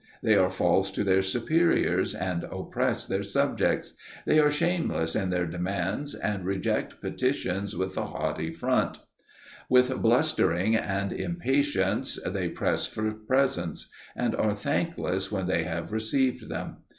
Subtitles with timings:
[0.23, 3.93] They are false to their superiors, and oppress their subjects.
[4.25, 8.97] They are shameless in their demands, and reject petitions with a haughty front.
[9.69, 16.49] With blustering and impatience they press for presents, and are thankless when they have received
[16.49, 16.77] them.